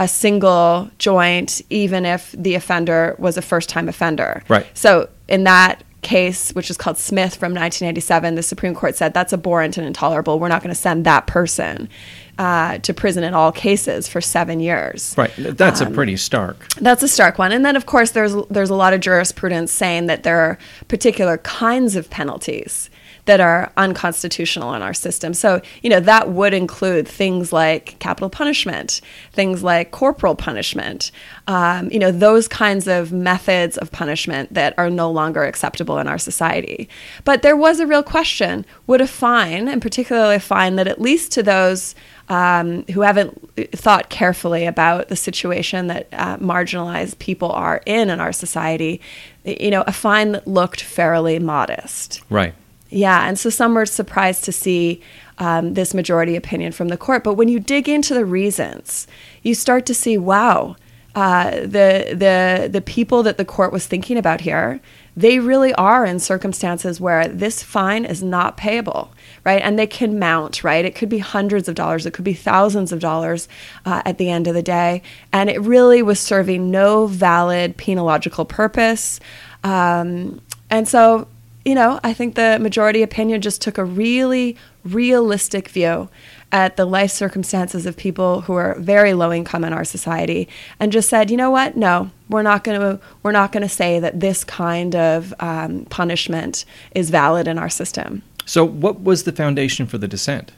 a 0.00 0.08
single 0.08 0.90
joint, 0.98 1.60
even 1.68 2.06
if 2.06 2.32
the 2.32 2.54
offender 2.54 3.14
was 3.18 3.36
a 3.36 3.42
first 3.42 3.68
time 3.68 3.86
offender. 3.86 4.42
Right. 4.48 4.66
So, 4.72 5.10
in 5.28 5.44
that 5.44 5.84
case, 6.00 6.52
which 6.52 6.70
is 6.70 6.78
called 6.78 6.96
Smith 6.96 7.34
from 7.34 7.52
1987, 7.52 8.34
the 8.34 8.42
Supreme 8.42 8.74
Court 8.74 8.96
said 8.96 9.12
that's 9.12 9.34
abhorrent 9.34 9.76
and 9.76 9.86
intolerable. 9.86 10.40
We're 10.40 10.48
not 10.48 10.62
going 10.62 10.74
to 10.74 10.80
send 10.80 11.04
that 11.04 11.26
person 11.26 11.90
uh, 12.38 12.78
to 12.78 12.94
prison 12.94 13.22
in 13.24 13.34
all 13.34 13.52
cases 13.52 14.08
for 14.08 14.22
seven 14.22 14.58
years. 14.58 15.14
Right. 15.18 15.30
That's 15.36 15.82
um, 15.82 15.88
a 15.88 15.94
pretty 15.94 16.16
stark. 16.16 16.66
That's 16.76 17.02
a 17.02 17.08
stark 17.08 17.38
one. 17.38 17.52
And 17.52 17.62
then, 17.62 17.76
of 17.76 17.84
course, 17.84 18.12
there's 18.12 18.34
there's 18.48 18.70
a 18.70 18.74
lot 18.74 18.94
of 18.94 19.00
jurisprudence 19.00 19.70
saying 19.70 20.06
that 20.06 20.22
there 20.22 20.40
are 20.40 20.58
particular 20.88 21.36
kinds 21.38 21.94
of 21.94 22.08
penalties 22.08 22.88
that 23.30 23.40
are 23.40 23.70
unconstitutional 23.76 24.74
in 24.74 24.82
our 24.82 24.92
system. 24.92 25.32
So, 25.34 25.60
you 25.82 25.88
know, 25.88 26.00
that 26.00 26.30
would 26.30 26.52
include 26.52 27.06
things 27.06 27.52
like 27.52 27.96
capital 28.00 28.28
punishment, 28.28 29.00
things 29.32 29.62
like 29.62 29.92
corporal 29.92 30.34
punishment, 30.34 31.12
um, 31.46 31.88
you 31.92 32.00
know, 32.00 32.10
those 32.10 32.48
kinds 32.48 32.88
of 32.88 33.12
methods 33.12 33.78
of 33.78 33.92
punishment 33.92 34.52
that 34.52 34.74
are 34.76 34.90
no 34.90 35.08
longer 35.08 35.44
acceptable 35.44 35.98
in 35.98 36.08
our 36.08 36.18
society. 36.18 36.88
But 37.22 37.42
there 37.42 37.56
was 37.56 37.78
a 37.78 37.86
real 37.86 38.02
question 38.02 38.66
would 38.88 39.00
a 39.00 39.06
fine, 39.06 39.68
and 39.68 39.80
particularly 39.80 40.34
a 40.34 40.40
fine 40.40 40.74
that, 40.74 40.88
at 40.88 41.00
least 41.00 41.30
to 41.34 41.44
those 41.44 41.94
um, 42.28 42.84
who 42.94 43.02
haven't 43.02 43.32
thought 43.70 44.08
carefully 44.10 44.66
about 44.66 45.08
the 45.08 45.14
situation 45.14 45.86
that 45.86 46.08
uh, 46.12 46.36
marginalized 46.38 47.20
people 47.20 47.52
are 47.52 47.80
in 47.86 48.10
in 48.10 48.18
our 48.18 48.32
society, 48.32 49.00
you 49.44 49.70
know, 49.70 49.84
a 49.86 49.92
fine 49.92 50.32
that 50.32 50.48
looked 50.48 50.80
fairly 50.80 51.38
modest. 51.38 52.22
Right. 52.28 52.54
Yeah, 52.90 53.26
and 53.28 53.38
so 53.38 53.50
some 53.50 53.74
were 53.74 53.86
surprised 53.86 54.44
to 54.44 54.52
see 54.52 55.00
um, 55.38 55.74
this 55.74 55.94
majority 55.94 56.36
opinion 56.36 56.72
from 56.72 56.88
the 56.88 56.96
court. 56.96 57.24
But 57.24 57.34
when 57.34 57.48
you 57.48 57.60
dig 57.60 57.88
into 57.88 58.14
the 58.14 58.24
reasons, 58.24 59.06
you 59.42 59.54
start 59.54 59.86
to 59.86 59.94
see, 59.94 60.18
wow, 60.18 60.76
uh, 61.14 61.50
the 61.60 62.14
the 62.14 62.68
the 62.70 62.80
people 62.80 63.22
that 63.24 63.36
the 63.36 63.44
court 63.44 63.72
was 63.72 63.86
thinking 63.86 64.16
about 64.16 64.42
here, 64.42 64.80
they 65.16 65.40
really 65.40 65.72
are 65.74 66.04
in 66.04 66.20
circumstances 66.20 67.00
where 67.00 67.26
this 67.26 67.62
fine 67.62 68.04
is 68.04 68.22
not 68.22 68.56
payable, 68.56 69.12
right? 69.44 69.60
And 69.62 69.76
they 69.76 69.88
can 69.88 70.20
mount, 70.20 70.62
right? 70.62 70.84
It 70.84 70.94
could 70.94 71.08
be 71.08 71.18
hundreds 71.18 71.68
of 71.68 71.74
dollars, 71.74 72.06
it 72.06 72.12
could 72.12 72.24
be 72.24 72.34
thousands 72.34 72.92
of 72.92 73.00
dollars 73.00 73.48
uh, 73.84 74.02
at 74.04 74.18
the 74.18 74.30
end 74.30 74.46
of 74.46 74.54
the 74.54 74.62
day, 74.62 75.02
and 75.32 75.50
it 75.50 75.60
really 75.60 76.02
was 76.02 76.20
serving 76.20 76.70
no 76.70 77.06
valid 77.06 77.76
penological 77.76 78.46
purpose. 78.46 79.18
Um, 79.64 80.40
and 80.70 80.86
so 80.86 81.26
you 81.64 81.74
know, 81.74 82.00
I 82.02 82.12
think 82.12 82.34
the 82.34 82.58
majority 82.58 83.02
opinion 83.02 83.40
just 83.40 83.60
took 83.60 83.78
a 83.78 83.84
really 83.84 84.56
realistic 84.84 85.68
view 85.68 86.08
at 86.52 86.76
the 86.76 86.84
life 86.84 87.10
circumstances 87.10 87.86
of 87.86 87.96
people 87.96 88.42
who 88.42 88.54
are 88.54 88.74
very 88.78 89.14
low 89.14 89.32
income 89.32 89.64
in 89.64 89.72
our 89.72 89.84
society 89.84 90.48
and 90.80 90.90
just 90.90 91.08
said, 91.08 91.30
you 91.30 91.36
know 91.36 91.50
what? 91.50 91.76
No, 91.76 92.10
we're 92.28 92.42
not 92.42 92.64
going 92.64 92.80
to 92.80 93.00
we're 93.22 93.32
not 93.32 93.52
going 93.52 93.62
to 93.62 93.68
say 93.68 94.00
that 94.00 94.20
this 94.20 94.42
kind 94.42 94.96
of 94.96 95.34
um, 95.38 95.84
punishment 95.86 96.64
is 96.94 97.10
valid 97.10 97.46
in 97.46 97.58
our 97.58 97.68
system. 97.68 98.22
So, 98.46 98.64
what 98.64 99.02
was 99.02 99.24
the 99.24 99.32
foundation 99.32 99.86
for 99.86 99.98
the 99.98 100.08
dissent? 100.08 100.52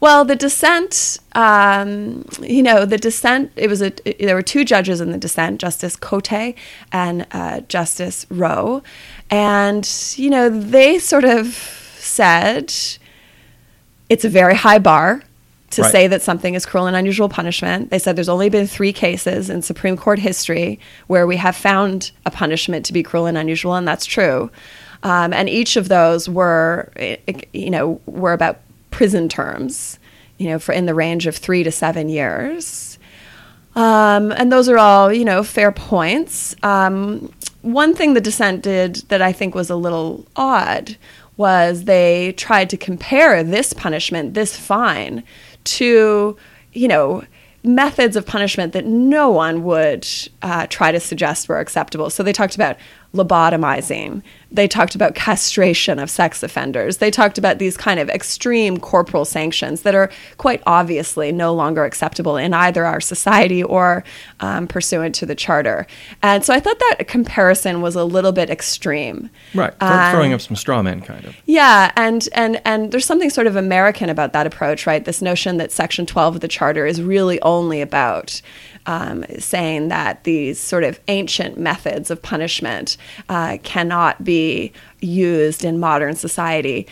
Well, 0.00 0.24
the 0.24 0.36
dissent, 0.36 1.18
um, 1.32 2.24
you 2.40 2.62
know, 2.62 2.84
the 2.84 2.98
dissent. 2.98 3.50
It 3.56 3.68
was 3.68 3.82
a. 3.82 3.86
It, 4.08 4.24
there 4.26 4.36
were 4.36 4.42
two 4.42 4.64
judges 4.64 5.00
in 5.00 5.10
the 5.10 5.18
dissent, 5.18 5.60
Justice 5.60 5.96
Cote 5.96 6.54
and 6.92 7.26
uh, 7.32 7.60
Justice 7.62 8.24
Rowe, 8.30 8.82
and 9.28 9.88
you 10.16 10.30
know 10.30 10.48
they 10.48 10.98
sort 11.00 11.24
of 11.24 11.46
said 11.98 12.72
it's 14.08 14.24
a 14.24 14.28
very 14.28 14.54
high 14.54 14.78
bar 14.78 15.22
to 15.70 15.82
Right. 15.82 15.92
say 15.92 16.06
that 16.06 16.22
something 16.22 16.54
is 16.54 16.64
cruel 16.64 16.86
and 16.86 16.96
unusual 16.96 17.28
punishment. 17.28 17.90
They 17.90 17.98
said 17.98 18.16
there's 18.16 18.28
only 18.28 18.48
been 18.48 18.66
three 18.66 18.92
cases 18.92 19.50
in 19.50 19.60
Supreme 19.62 19.96
Court 19.98 20.18
history 20.18 20.78
where 21.08 21.26
we 21.26 21.36
have 21.36 21.56
found 21.56 22.10
a 22.24 22.30
punishment 22.30 22.86
to 22.86 22.92
be 22.92 23.02
cruel 23.02 23.26
and 23.26 23.36
unusual, 23.36 23.74
and 23.74 23.86
that's 23.86 24.06
true. 24.06 24.50
Um, 25.02 25.32
and 25.32 25.48
each 25.48 25.76
of 25.76 25.88
those 25.88 26.28
were, 26.28 26.90
eh, 26.96 27.16
you 27.52 27.68
know, 27.70 28.00
were 28.06 28.32
about 28.32 28.60
prison 28.98 29.28
terms, 29.28 29.96
you 30.38 30.48
know, 30.48 30.58
for 30.58 30.72
in 30.72 30.86
the 30.86 30.92
range 30.92 31.28
of 31.28 31.36
three 31.36 31.62
to 31.62 31.70
seven 31.70 32.08
years. 32.08 32.98
Um, 33.76 34.32
and 34.32 34.50
those 34.50 34.68
are 34.68 34.76
all, 34.76 35.12
you 35.12 35.24
know, 35.24 35.44
fair 35.44 35.70
points. 35.70 36.56
Um, 36.64 37.32
one 37.62 37.94
thing 37.94 38.14
the 38.14 38.20
dissent 38.20 38.64
did 38.64 38.96
that 39.08 39.22
I 39.22 39.32
think 39.32 39.54
was 39.54 39.70
a 39.70 39.76
little 39.76 40.26
odd 40.34 40.96
was 41.36 41.84
they 41.84 42.32
tried 42.32 42.70
to 42.70 42.76
compare 42.76 43.44
this 43.44 43.72
punishment, 43.72 44.34
this 44.34 44.56
fine, 44.56 45.22
to, 45.62 46.36
you 46.72 46.88
know, 46.88 47.22
methods 47.62 48.16
of 48.16 48.26
punishment 48.26 48.72
that 48.72 48.84
no 48.84 49.30
one 49.30 49.62
would 49.62 50.08
uh, 50.42 50.66
try 50.66 50.90
to 50.90 50.98
suggest 50.98 51.48
were 51.48 51.60
acceptable. 51.60 52.10
So 52.10 52.24
they 52.24 52.32
talked 52.32 52.56
about 52.56 52.76
lobotomizing. 53.14 54.22
They 54.50 54.68
talked 54.68 54.94
about 54.94 55.14
castration 55.14 55.98
of 55.98 56.10
sex 56.10 56.42
offenders. 56.42 56.98
They 56.98 57.10
talked 57.10 57.38
about 57.38 57.58
these 57.58 57.76
kind 57.76 58.00
of 58.00 58.08
extreme 58.08 58.78
corporal 58.78 59.24
sanctions 59.24 59.82
that 59.82 59.94
are 59.94 60.10
quite 60.36 60.62
obviously 60.66 61.32
no 61.32 61.54
longer 61.54 61.84
acceptable 61.84 62.36
in 62.36 62.54
either 62.54 62.84
our 62.84 63.00
society 63.00 63.62
or 63.62 64.04
um, 64.40 64.66
pursuant 64.66 65.14
to 65.16 65.26
the 65.26 65.34
charter. 65.34 65.86
And 66.22 66.44
so 66.44 66.52
I 66.52 66.60
thought 66.60 66.78
that 66.78 67.08
comparison 67.08 67.80
was 67.80 67.94
a 67.94 68.04
little 68.04 68.32
bit 68.32 68.50
extreme. 68.50 69.30
Right. 69.54 69.74
Um, 69.80 70.12
throwing 70.12 70.32
up 70.32 70.40
some 70.40 70.56
straw 70.56 70.82
men, 70.82 71.00
kind 71.00 71.24
of. 71.24 71.36
Yeah, 71.46 71.92
and 71.96 72.28
and 72.32 72.60
and 72.64 72.92
there's 72.92 73.06
something 73.06 73.30
sort 73.30 73.46
of 73.46 73.56
American 73.56 74.08
about 74.10 74.32
that 74.34 74.46
approach, 74.46 74.86
right? 74.86 75.04
This 75.04 75.22
notion 75.22 75.56
that 75.58 75.72
Section 75.72 76.06
12 76.06 76.36
of 76.36 76.40
the 76.40 76.48
Charter 76.48 76.86
is 76.86 77.02
really 77.02 77.40
only 77.42 77.80
about 77.80 78.40
um, 78.88 79.24
saying 79.38 79.88
that 79.88 80.24
these 80.24 80.58
sort 80.58 80.82
of 80.84 80.98
ancient 81.08 81.58
methods 81.58 82.10
of 82.10 82.22
punishment 82.22 82.96
uh, 83.28 83.58
cannot 83.62 84.24
be 84.24 84.72
used 85.00 85.64
in 85.64 85.78
modern 85.78 86.16
society. 86.16 86.86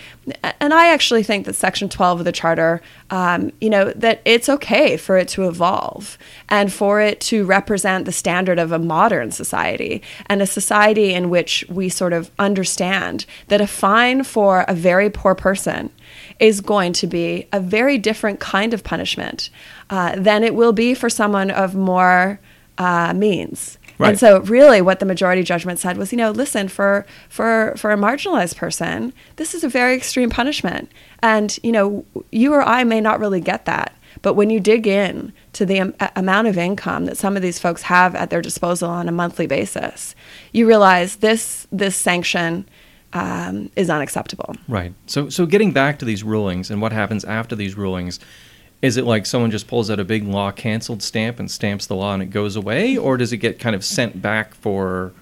And 0.61 0.73
I 0.73 0.89
actually 0.89 1.23
think 1.23 1.47
that 1.47 1.55
Section 1.55 1.89
12 1.89 2.21
of 2.21 2.25
the 2.25 2.33
Charter, 2.33 2.81
um, 3.11 3.51
you 3.61 3.69
know, 3.69 3.91
that 3.93 4.21
it's 4.25 4.49
okay 4.49 4.97
for 4.97 5.17
it 5.17 5.29
to 5.29 5.49
evolve 5.49 6.17
and 6.49 6.73
for 6.73 7.01
it 7.01 7.21
to 7.23 7.45
represent 7.45 8.05
the 8.05 8.13
standard 8.13 8.59
of 8.59 8.71
a 8.73 8.79
modern 8.79 9.33
society 9.33 10.03
and 10.27 10.41
a 10.41 10.47
society 10.47 11.15
in 11.15 11.31
which 11.31 11.65
we 11.69 11.89
sort 11.89 12.13
of 12.13 12.31
understand 12.39 13.27
that 13.49 13.61
a 13.61 13.67
fine 13.67 14.23
for 14.23 14.65
a 14.69 14.75
very 14.75 15.11
poor 15.11 15.35
person 15.35 15.91
is 16.39 16.61
going 16.61 16.93
to 16.93 17.07
be 17.07 17.49
a 17.53 17.61
very 17.61 17.99
different 17.99 18.41
kind 18.41 18.73
of 18.73 18.85
punishment 18.85 19.51
uh, 19.91 20.15
than 20.17 20.45
it 20.45 20.55
will 20.55 20.73
be 20.73 20.95
for 20.95 21.11
someone 21.11 21.51
of 21.51 21.75
more 21.75 22.39
uh, 22.79 23.13
means. 23.15 23.79
Right. 23.99 24.11
And 24.11 24.19
so, 24.19 24.41
really, 24.41 24.83
what 24.83 25.01
the 25.01 25.07
majority 25.07 25.43
judgment 25.43 25.79
said 25.79 25.97
was, 25.97 26.13
you 26.13 26.19
know, 26.19 26.31
listen, 26.31 26.69
for 26.69 27.07
for 27.29 27.75
for 27.77 27.91
a 27.91 27.97
marginalized 27.97 28.57
person, 28.57 29.13
this 29.37 29.55
is 29.55 29.65
a 29.65 29.69
very 29.69 29.95
extreme 29.95 30.31
punishment, 30.31 30.91
and 31.23 31.59
you 31.63 31.73
know, 31.73 32.05
you 32.31 32.53
or 32.53 32.63
I 32.63 32.85
may 32.85 33.01
not 33.01 33.21
really 33.21 33.41
get 33.41 33.65
that, 33.65 33.97
but 34.23 34.35
when 34.35 34.51
you 34.51 34.61
dig 34.61 34.87
in 34.87 35.33
to 35.55 35.65
the 35.65 35.79
am- 35.79 35.95
amount 36.15 36.49
of 36.49 36.59
income 36.59 37.07
that 37.07 37.17
some 37.17 37.37
of 37.37 37.43
these 37.43 37.59
folks 37.59 37.83
have 37.83 38.15
at 38.15 38.31
their 38.31 38.43
disposal 38.43 38.91
on 38.91 39.09
a 39.09 39.13
monthly 39.13 39.47
basis, 39.47 40.15
you 40.53 40.67
realize 40.67 41.17
this 41.17 41.67
this 41.73 41.97
sanction 41.97 42.67
um, 43.13 43.71
is 43.77 43.89
unacceptable. 43.89 44.55
Right. 44.69 44.93
So, 45.07 45.31
so 45.31 45.47
getting 45.47 45.73
back 45.73 45.99
to 46.01 46.05
these 46.05 46.23
rulings 46.23 46.71
and 46.71 46.83
what 46.83 46.93
happens 46.93 47.25
after 47.25 47.57
these 47.57 47.77
rulings, 47.77 48.21
is 48.87 48.97
it 48.97 49.05
like 49.05 49.27
someone 49.27 49.51
just 49.51 49.67
pulls 49.67 49.91
out 49.91 49.99
a 50.01 50.05
big 50.05 50.25
law 50.25 50.51
canceled 50.53 51.03
stamp 51.03 51.39
and 51.41 51.51
stamps 51.51 51.87
the 51.87 51.95
law 51.97 52.15
and 52.15 52.23
it 52.23 52.31
goes 52.31 52.57
away, 52.57 52.97
or 52.97 53.17
does 53.17 53.33
it 53.33 53.39
get 53.39 53.59
kind 53.59 53.75
of 53.75 53.85
sent 53.85 54.23
back 54.23 54.55
for 54.55 55.13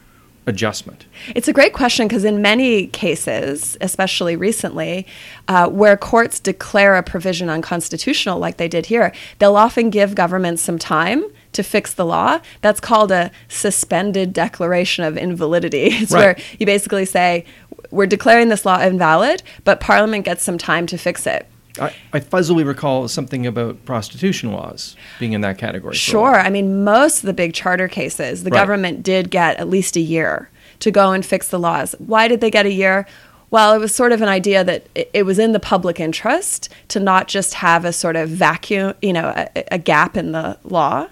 adjustment? 0.47 1.07
It's 1.35 1.49
a 1.49 1.53
great 1.55 1.73
question 1.73 2.07
because 2.07 2.25
in 2.25 2.43
many 2.43 2.87
cases, 2.89 3.79
especially 3.81 4.37
recently, 4.37 5.07
uh, 5.49 5.69
where 5.71 5.97
courts 5.97 6.39
declare 6.39 6.97
a 6.97 7.03
provision 7.03 7.49
unconstitutional, 7.49 8.39
like 8.39 8.59
they 8.59 8.69
did 8.69 8.87
here, 8.87 9.13
they'll 9.39 9.57
often 9.57 9.89
give 9.89 10.15
governments 10.15 10.61
some 10.63 10.79
time 10.79 11.25
to 11.53 11.63
fix 11.63 11.95
the 11.95 12.05
law. 12.05 12.41
That's 12.61 12.81
called 12.81 13.11
a 13.11 13.31
suspended 13.49 14.33
declaration 14.35 15.05
of 15.05 15.17
invalidity. 15.17 15.87
It's 16.03 16.13
Right. 16.13 16.21
where 16.37 16.37
you 16.59 16.67
basically 16.67 17.07
say, 17.07 17.47
we're 17.91 18.07
declaring 18.07 18.49
this 18.51 18.67
law 18.67 18.81
invalid, 18.81 19.43
but 19.65 19.81
Parliament 19.81 20.25
gets 20.27 20.43
some 20.43 20.59
time 20.59 20.87
to 20.89 20.99
fix 20.99 21.27
it. 21.27 21.47
I, 21.81 21.93
I 22.13 22.21
fuzzily 22.21 22.65
recall 22.65 23.09
something 23.09 23.47
about 23.47 23.85
prostitution 23.85 24.53
laws 24.53 24.95
being 25.19 25.33
in 25.33 25.41
that 25.41 25.59
category. 25.59 25.95
Sure. 25.97 26.35
I 26.39 26.49
mean, 26.51 26.85
most 26.85 27.19
of 27.19 27.27
the 27.27 27.33
big 27.33 27.53
charter 27.53 27.89
cases, 27.89 28.45
the 28.45 28.51
Right. 28.51 28.59
government 28.61 29.03
did 29.03 29.31
get 29.31 29.57
at 29.59 29.69
least 29.69 29.97
a 29.97 30.01
year 30.01 30.51
to 30.81 30.91
go 30.91 31.13
and 31.13 31.25
fix 31.27 31.49
the 31.49 31.59
laws. 31.59 31.95
Why 31.99 32.29
did 32.29 32.41
they 32.41 32.51
get 32.51 32.67
a 32.67 32.71
year? 32.73 33.07
Well, 33.51 33.73
it 33.75 33.79
was 33.79 33.95
sort 33.95 34.13
of 34.13 34.23
an 34.23 34.29
idea 34.29 34.65
that 34.65 34.87
it- 34.95 35.11
it 35.13 35.23
was 35.25 35.39
in 35.39 35.53
the 35.53 35.61
public 35.61 35.99
interest 36.01 36.69
to 36.89 37.01
not 37.01 37.29
just 37.29 37.55
have 37.55 37.85
a 37.85 37.93
sort 37.93 38.17
of 38.17 38.29
vacuum, 38.29 38.95
you 39.03 39.13
know, 39.13 39.33
a, 39.37 39.49
a 39.75 39.79
gap 39.79 40.17
in 40.17 40.33
the 40.33 40.59
law. 40.65 41.07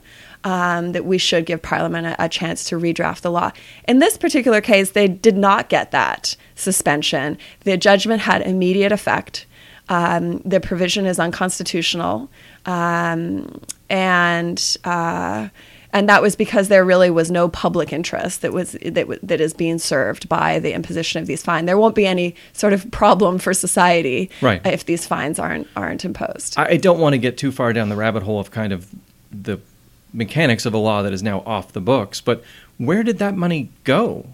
Um, 0.44 0.90
that 0.90 1.04
we 1.04 1.18
should 1.18 1.46
give 1.46 1.62
Parliament 1.62 2.04
a, 2.04 2.24
a 2.24 2.28
chance 2.28 2.64
to 2.64 2.74
redraft 2.76 3.20
the 3.20 3.30
law. 3.30 3.52
In 3.86 4.00
this 4.00 4.16
particular 4.18 4.60
case, 4.60 4.90
they 4.90 5.06
did 5.06 5.36
not 5.36 5.68
get 5.68 5.92
that 5.92 6.34
suspension. 6.56 7.38
The 7.60 7.76
judgment 7.76 8.22
had 8.22 8.42
immediate 8.42 8.90
effect. 8.90 9.46
Um, 9.92 10.38
the 10.52 10.58
provision 10.60 11.04
is 11.06 11.18
unconstitutional, 11.18 12.30
um, 12.66 13.60
and 13.90 14.76
uh, 14.84 15.48
and 15.92 16.08
that 16.08 16.22
was 16.22 16.34
because 16.36 16.68
there 16.68 16.84
really 16.84 17.10
was 17.10 17.30
no 17.30 17.48
public 17.48 17.92
interest 17.92 18.40
that 18.42 18.52
was 18.52 18.72
that 18.72 19.06
that 19.22 19.40
is 19.40 19.52
being 19.52 19.78
served 19.78 20.28
by 20.28 20.58
the 20.58 20.72
imposition 20.72 21.20
of 21.20 21.26
these 21.26 21.42
fines. 21.42 21.66
There 21.66 21.76
won't 21.76 21.94
be 21.94 22.06
any 22.06 22.34
sort 22.54 22.72
of 22.72 22.90
problem 22.90 23.38
for 23.38 23.52
society 23.52 24.30
Right. 24.40 24.64
if 24.66 24.86
these 24.86 25.06
fines 25.06 25.38
aren't 25.38 25.66
aren't 25.76 26.04
imposed. 26.04 26.54
I 26.56 26.64
I 26.70 26.76
don't 26.78 26.98
want 26.98 27.12
to 27.12 27.18
get 27.18 27.36
too 27.36 27.52
far 27.52 27.72
down 27.74 27.88
the 27.90 27.96
rabbit 27.96 28.22
hole 28.22 28.40
of 28.40 28.50
kind 28.50 28.72
of 28.72 28.86
the 29.30 29.58
mechanics 30.14 30.64
of 30.66 30.72
a 30.74 30.78
law 30.78 31.02
that 31.02 31.12
is 31.12 31.22
now 31.22 31.42
off 31.44 31.72
the 31.72 31.80
books, 31.80 32.20
but 32.20 32.42
where 32.78 33.02
did 33.02 33.18
that 33.18 33.34
money 33.36 33.70
go? 33.84 34.26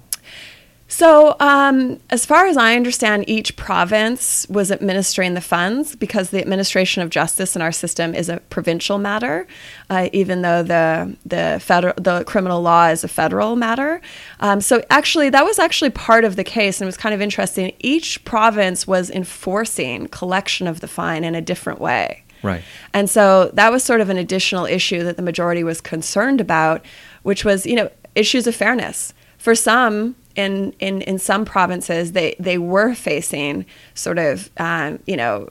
So, 0.90 1.37
um, 1.38 2.00
as 2.09 2.25
far 2.25 2.47
as 2.47 2.57
I 2.57 2.75
understand, 2.75 3.28
each 3.28 3.57
province 3.57 4.47
was 4.49 4.73
administering 4.73 5.35
the 5.35 5.42
funds 5.42 5.95
because 5.95 6.30
the 6.30 6.40
administration 6.40 7.02
of 7.02 7.11
justice 7.11 7.54
in 7.54 7.61
our 7.61 7.73
system 7.73 8.14
is 8.14 8.30
a 8.30 8.38
provincial 8.49 8.97
matter, 8.97 9.47
uh, 9.90 10.09
even 10.14 10.40
though 10.40 10.62
the 10.62 11.14
the 11.26 11.59
federal 11.62 11.92
the 11.99 12.25
criminal 12.25 12.62
law 12.62 12.87
is 12.87 13.04
a 13.04 13.09
federal 13.09 13.54
matter. 13.54 14.00
Um, 14.40 14.62
so, 14.62 14.83
actually, 14.88 15.28
that 15.28 15.45
was 15.45 15.59
actually 15.59 15.90
part 15.90 16.25
of 16.25 16.37
the 16.37 16.45
case, 16.45 16.80
and 16.80 16.87
it 16.87 16.88
was 16.88 16.97
kind 16.97 17.14
of 17.14 17.21
interesting. 17.21 17.75
Each 17.80 18.25
province 18.25 18.87
was 18.87 19.11
enforcing 19.11 20.09
collection 20.09 20.66
of 20.66 20.80
the 20.80 20.88
fine 20.88 21.23
in 21.23 21.35
a 21.35 21.42
different 21.42 21.80
way. 21.80 22.25
Right. 22.42 22.62
And 22.95 23.11
so 23.11 23.50
that 23.54 23.73
was 23.73 23.85
sort 23.85 24.00
of 24.00 24.09
an 24.11 24.16
additional 24.16 24.64
issue 24.64 25.02
that 25.04 25.16
the 25.16 25.23
majority 25.23 25.64
was 25.64 25.80
concerned 25.80 26.40
about, 26.40 26.85
which 27.25 27.45
was, 27.45 27.66
you 27.66 27.75
know, 27.75 27.90
issues 28.14 28.47
of 28.47 28.54
fairness. 28.54 29.12
For 29.49 29.55
some, 29.55 30.14
in, 30.37 30.75
in, 30.78 31.00
in 31.00 31.19
some 31.19 31.47
provinces, 31.47 32.12
they, 32.12 32.37
they 32.38 32.59
were 32.59 32.93
facing 32.95 33.64
sort 33.95 34.19
of, 34.19 34.50
um, 34.59 34.99
you 35.07 35.17
know, 35.17 35.49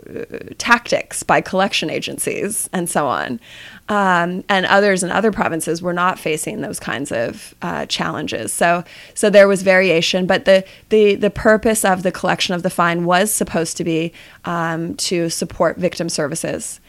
tactics 0.60 1.24
by 1.24 1.42
collection 1.42 1.90
agencies 1.90 2.70
and 2.72 2.88
so 2.88 3.08
on. 3.08 3.40
Um, 3.90 4.44
and 4.50 4.68
others 4.68 5.02
in 5.02 5.10
other 5.10 5.32
provinces 5.32 5.82
were 5.82 5.94
not 5.94 6.20
facing 6.20 6.62
those 6.62 6.80
kinds 6.80 7.12
of 7.12 7.56
uh, 7.64 7.88
challenges. 7.88 8.54
So, 8.54 8.84
so 9.16 9.32
there 9.32 9.48
was 9.48 9.64
variation, 9.64 10.28
but 10.28 10.46
the, 10.46 10.64
the, 10.90 11.16
the 11.16 11.32
purpose 11.32 11.84
of 11.84 12.04
the 12.04 12.12
collection 12.12 12.54
of 12.54 12.62
the 12.62 12.70
fine 12.70 13.04
was 13.04 13.32
supposed 13.32 13.78
to 13.78 13.84
be 13.84 14.14
um, 14.46 14.94
to 14.98 15.32
support 15.32 15.78
victim 15.78 16.08
services. 16.08 16.80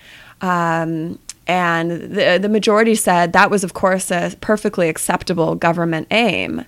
Um, 0.43 1.19
and 1.47 1.91
the, 1.91 2.39
the 2.41 2.51
majority 2.51 2.95
said 2.95 3.33
that 3.33 3.51
was, 3.51 3.65
of 3.65 3.73
course, 3.73 4.11
a 4.11 4.37
perfectly 4.43 4.91
acceptable 4.91 5.55
government 5.55 6.07
aim, 6.11 6.67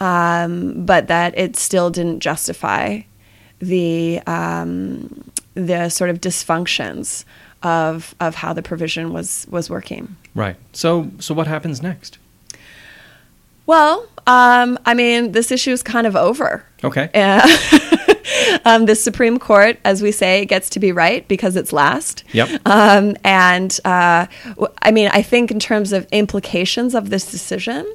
um, 0.00 0.84
but 0.84 1.06
that 1.08 1.38
it 1.38 1.56
still 1.56 1.90
didn't 1.90 2.20
justify 2.20 3.02
the 3.60 4.20
um, 4.26 5.30
the 5.54 5.88
sort 5.88 6.10
of 6.10 6.20
dysfunctions 6.20 7.24
of 7.62 8.14
of 8.18 8.34
how 8.34 8.52
the 8.52 8.62
provision 8.62 9.12
was 9.12 9.46
was 9.50 9.70
working. 9.70 10.16
Right. 10.34 10.56
So, 10.72 11.10
so 11.18 11.34
what 11.34 11.46
happens 11.46 11.82
next? 11.82 12.18
Well, 13.66 14.08
um, 14.26 14.78
I 14.84 14.94
mean, 14.94 15.32
this 15.32 15.52
issue 15.52 15.70
is 15.70 15.82
kind 15.82 16.06
of 16.06 16.16
over. 16.16 16.64
Okay. 16.82 17.08
Uh, 17.14 17.46
um, 18.64 18.86
the 18.86 18.96
Supreme 18.96 19.38
Court, 19.38 19.78
as 19.84 20.02
we 20.02 20.10
say, 20.10 20.44
gets 20.44 20.70
to 20.70 20.80
be 20.80 20.90
right 20.90 21.26
because 21.28 21.54
it's 21.54 21.72
last. 21.72 22.24
Yep. 22.32 22.66
Um, 22.66 23.16
and 23.22 23.78
uh, 23.84 24.26
I 24.82 24.90
mean, 24.90 25.10
I 25.12 25.22
think 25.22 25.50
in 25.50 25.60
terms 25.60 25.92
of 25.92 26.06
implications 26.10 26.94
of 26.94 27.10
this 27.10 27.30
decision, 27.30 27.86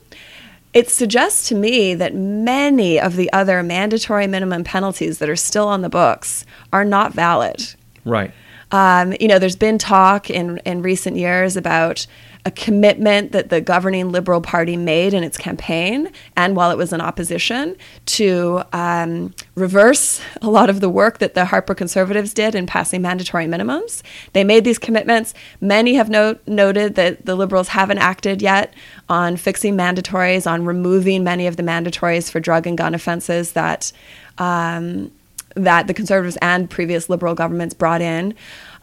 it 0.75 0.89
suggests 0.89 1.48
to 1.48 1.55
me 1.55 1.96
that 1.96 2.13
many 2.13 3.00
of 3.00 3.15
the 3.15 3.32
other 3.32 3.63
mandatory 3.63 4.27
minimum 4.27 4.65
penalties 4.65 5.20
that 5.20 5.29
are 5.29 5.36
still 5.36 5.70
on 5.70 5.82
the 5.82 5.89
books 5.89 6.46
are 6.74 6.84
not 6.84 7.13
valid. 7.13 7.63
Right. 8.03 8.32
Um, 8.75 9.13
you 9.22 9.29
know, 9.29 9.39
there's 9.39 9.55
been 9.55 9.77
talk 9.77 10.29
in, 10.29 10.58
in 10.65 10.82
recent 10.82 11.15
years 11.15 11.55
about 11.55 12.05
a 12.44 12.51
commitment 12.51 13.32
that 13.32 13.48
the 13.48 13.62
governing 13.62 14.12
Liberal 14.12 14.41
Party 14.41 14.75
made 14.75 15.13
in 15.13 15.24
its 15.24 15.38
campaign 15.38 16.12
and 16.36 16.58
while 16.58 16.72
it 16.72 16.77
was 16.77 16.91
in 16.91 17.00
opposition 17.00 17.77
to 18.05 18.63
um, 18.74 19.34
reverse 19.55 20.20
a 20.41 20.50
lot 20.50 20.70
of 20.70 20.82
the 20.82 20.89
work 20.89 21.20
that 21.20 21.36
the 21.36 21.46
Harper 21.46 21.74
Conservatives 21.74 22.34
did 22.34 22.53
in 22.53 22.67
passing 22.67 23.01
mandatory 23.01 23.46
minimums. 23.46 24.01
They 24.34 24.44
made 24.44 24.65
these 24.65 24.77
commitments. 24.77 25.34
Many 25.62 25.94
have 25.94 26.10
no- 26.10 26.38
noted 26.46 26.96
that 26.96 27.25
the 27.25 27.36
Liberals 27.36 27.70
haven't 27.70 28.00
acted 28.00 28.41
yet 28.41 28.74
on 29.08 29.38
fixing 29.38 29.77
mandatories, 29.77 30.51
on 30.51 30.65
removing 30.65 31.24
many 31.24 31.48
of 31.48 31.55
the 31.55 31.63
mandatories 31.63 32.29
for 32.29 32.41
drug 32.41 32.67
and 32.67 32.77
gun 32.77 32.94
offenses 32.94 33.53
that. 33.53 33.94
Um, 34.38 35.12
that 35.56 35.88
the 35.88 35.94
Conservatives 35.94 36.38
and 36.42 36.70
previous 36.70 37.10
Liberal 37.10 37.36
governments 37.36 37.74
brought 37.74 38.02
in. 38.02 38.36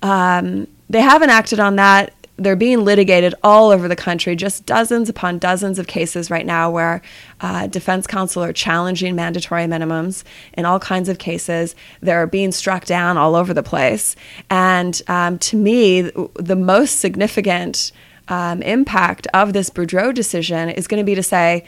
Um, 0.02 0.66
they 0.90 1.00
haven't 1.00 1.30
acted 1.30 1.60
on 1.60 1.76
that 1.76 2.12
they're 2.38 2.56
being 2.56 2.84
litigated 2.84 3.34
all 3.42 3.70
over 3.70 3.88
the 3.88 3.96
country, 3.96 4.34
just 4.34 4.64
dozens 4.64 5.08
upon 5.08 5.38
dozens 5.38 5.78
of 5.78 5.86
cases 5.86 6.30
right 6.30 6.46
now 6.46 6.70
where 6.70 7.02
uh, 7.40 7.66
defense 7.66 8.06
counsel 8.06 8.42
are 8.42 8.52
challenging 8.52 9.14
mandatory 9.14 9.64
minimums 9.64 10.24
in 10.54 10.64
all 10.64 10.80
kinds 10.80 11.08
of 11.08 11.18
cases. 11.18 11.74
They're 12.00 12.26
being 12.26 12.52
struck 12.52 12.84
down 12.84 13.18
all 13.18 13.36
over 13.36 13.52
the 13.52 13.62
place. 13.62 14.16
And 14.48 15.00
um, 15.08 15.38
to 15.40 15.56
me, 15.56 16.10
the 16.34 16.56
most 16.56 16.98
significant 16.98 17.92
um, 18.28 18.62
impact 18.62 19.26
of 19.34 19.52
this 19.52 19.68
Boudreault 19.68 20.14
decision 20.14 20.70
is 20.70 20.88
going 20.88 21.00
to 21.00 21.04
be 21.06 21.14
to 21.14 21.22
say 21.22 21.64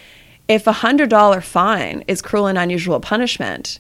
if 0.49 0.67
a 0.67 0.73
$100 0.73 1.43
fine 1.43 2.05
is 2.07 2.23
cruel 2.23 2.47
and 2.47 2.59
unusual 2.59 3.01
punishment, 3.01 3.79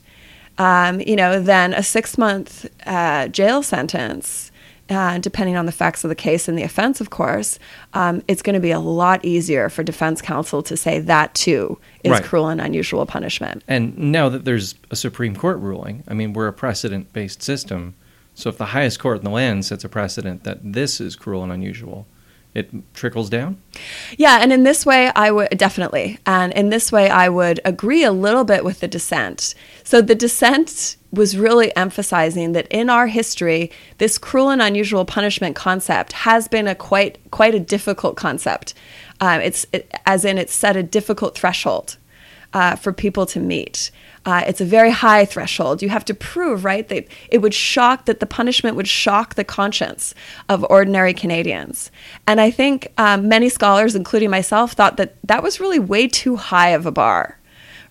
um, 0.58 1.00
you 1.00 1.16
know, 1.16 1.40
then 1.40 1.74
a 1.74 1.82
six 1.82 2.16
month 2.18 2.66
uh, 2.86 3.28
jail 3.28 3.62
sentence 3.62 4.52
uh, 4.90 5.18
depending 5.18 5.56
on 5.56 5.66
the 5.66 5.72
facts 5.72 6.04
of 6.04 6.08
the 6.08 6.14
case 6.14 6.46
and 6.48 6.58
the 6.58 6.62
offense, 6.62 7.00
of 7.00 7.10
course, 7.10 7.58
um, 7.94 8.22
it's 8.28 8.42
going 8.42 8.54
to 8.54 8.60
be 8.60 8.70
a 8.70 8.78
lot 8.78 9.24
easier 9.24 9.68
for 9.68 9.82
defense 9.82 10.20
counsel 10.20 10.62
to 10.62 10.76
say 10.76 10.98
that 11.00 11.34
too 11.34 11.78
is 12.02 12.12
right. 12.12 12.24
cruel 12.24 12.48
and 12.48 12.60
unusual 12.60 13.06
punishment. 13.06 13.64
And 13.66 13.96
now 13.96 14.28
that 14.28 14.44
there's 14.44 14.74
a 14.90 14.96
Supreme 14.96 15.34
Court 15.36 15.58
ruling, 15.58 16.04
I 16.06 16.14
mean, 16.14 16.34
we're 16.34 16.48
a 16.48 16.52
precedent 16.52 17.12
based 17.12 17.42
system. 17.42 17.94
So 18.34 18.50
if 18.50 18.58
the 18.58 18.66
highest 18.66 18.98
court 18.98 19.18
in 19.18 19.24
the 19.24 19.30
land 19.30 19.64
sets 19.64 19.84
a 19.84 19.88
precedent 19.88 20.44
that 20.44 20.58
this 20.62 21.00
is 21.00 21.16
cruel 21.16 21.42
and 21.42 21.52
unusual, 21.52 22.06
it 22.54 22.70
trickles 22.94 23.28
down? 23.28 23.60
Yeah, 24.16 24.38
and 24.40 24.52
in 24.52 24.62
this 24.62 24.86
way, 24.86 25.10
I 25.14 25.30
would 25.30 25.50
definitely. 25.50 26.18
And 26.24 26.52
in 26.52 26.70
this 26.70 26.92
way, 26.92 27.10
I 27.10 27.28
would 27.28 27.60
agree 27.64 28.04
a 28.04 28.12
little 28.12 28.44
bit 28.44 28.64
with 28.64 28.80
the 28.80 28.88
dissent. 28.88 29.54
So 29.82 30.00
the 30.00 30.14
dissent 30.14 30.96
was 31.12 31.36
really 31.36 31.74
emphasizing 31.76 32.52
that 32.52 32.66
in 32.68 32.90
our 32.90 33.08
history, 33.08 33.70
this 33.98 34.18
cruel 34.18 34.50
and 34.50 34.62
unusual 34.62 35.04
punishment 35.04 35.56
concept 35.56 36.12
has 36.12 36.48
been 36.48 36.66
a 36.66 36.74
quite 36.74 37.18
quite 37.30 37.54
a 37.54 37.60
difficult 37.60 38.16
concept. 38.16 38.74
Um, 39.20 39.40
it's 39.40 39.66
it, 39.72 39.92
as 40.06 40.24
in 40.24 40.38
it's 40.38 40.54
set 40.54 40.76
a 40.76 40.82
difficult 40.82 41.36
threshold 41.36 41.96
uh, 42.54 42.76
for 42.76 42.92
people 42.92 43.26
to 43.26 43.40
meet. 43.40 43.90
Uh, 44.24 44.42
it's 44.46 44.60
a 44.60 44.64
very 44.64 44.90
high 44.90 45.26
threshold. 45.26 45.82
You 45.82 45.90
have 45.90 46.04
to 46.06 46.14
prove, 46.14 46.64
right, 46.64 46.88
that 46.88 47.06
it 47.28 47.42
would 47.42 47.52
shock, 47.52 48.06
that 48.06 48.20
the 48.20 48.26
punishment 48.26 48.76
would 48.76 48.88
shock 48.88 49.34
the 49.34 49.44
conscience 49.44 50.14
of 50.48 50.64
ordinary 50.70 51.12
Canadians. 51.12 51.90
And 52.26 52.40
I 52.40 52.50
think 52.50 52.90
um, 52.96 53.28
many 53.28 53.50
scholars, 53.50 53.94
including 53.94 54.30
myself, 54.30 54.72
thought 54.72 54.96
that 54.96 55.16
that 55.24 55.42
was 55.42 55.60
really 55.60 55.78
way 55.78 56.08
too 56.08 56.36
high 56.36 56.70
of 56.70 56.86
a 56.86 56.92
bar, 56.92 57.38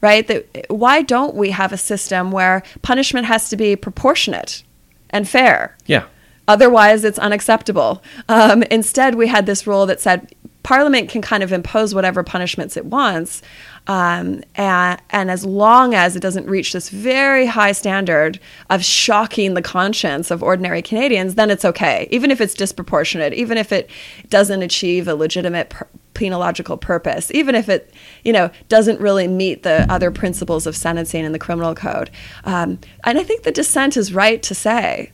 right? 0.01 0.25
That 0.27 0.65
why 0.70 1.03
don't 1.03 1.36
we 1.36 1.51
have 1.51 1.72
a 1.72 1.77
system 1.77 2.32
where 2.32 2.63
punishment 2.82 3.27
has 3.27 3.50
to 3.50 3.58
be 3.58 3.75
proportionate 3.75 4.63
and 5.12 5.29
fair? 5.29 5.77
Yeah. 5.86 6.05
Otherwise, 6.48 7.05
it's 7.05 7.20
unacceptable. 7.20 8.03
Um, 8.27 8.63
instead, 8.63 9.15
we 9.15 9.27
had 9.27 9.46
this 9.46 9.65
rule 9.65 9.86
that 9.86 10.01
said 10.01 10.34
Parliament 10.63 11.10
can 11.10 11.22
kind 11.22 11.43
of 11.43 11.51
impose 11.51 11.93
whatever 11.93 12.24
punishments 12.24 12.77
it 12.77 12.86
wants, 12.86 13.41
um, 13.88 14.41
and, 14.55 15.01
and 15.10 15.29
as 15.29 15.43
long 15.46 15.93
as 15.93 16.15
it 16.15 16.22
doesn't 16.22 16.48
reach 16.48 16.72
this 16.72 16.89
very 16.89 17.46
high 17.46 17.74
standard 17.74 18.39
of 18.70 18.84
shocking 18.84 19.53
the 19.53 19.62
conscience 19.62 20.32
of 20.32 20.41
ordinary 20.41 20.82
Canadians, 20.82 21.36
then 21.36 21.50
it's 21.50 21.65
okay. 21.65 22.08
Even 22.12 22.32
if 22.32 22.39
it's 22.39 22.53
disproportionate, 22.53 23.34
even 23.34 23.58
if 23.58 23.74
it 23.74 23.89
doesn't 24.29 24.62
achieve 24.62 25.08
a 25.08 25.15
legitimate 25.15 25.74
penological 26.13 26.79
purpose, 26.79 27.29
even 27.32 27.55
if 27.55 27.67
it, 27.67 27.93
you 28.24 28.32
know, 28.32 28.50
doesn't 28.70 29.00
really 29.01 29.27
meet 29.27 29.63
the 29.63 29.86
other 29.91 30.12
principles 30.12 30.65
of 30.65 30.77
sentencing 30.77 31.25
in 31.25 31.34
the 31.34 31.39
criminal 31.39 31.75
code. 31.75 32.10
Um, 32.46 32.79
and 33.03 33.20
I 33.20 33.24
think 33.24 33.44
the 33.44 33.51
dissent 33.51 33.98
is 33.98 34.14
right 34.14 34.42
to 34.44 34.55
say, 34.55 35.11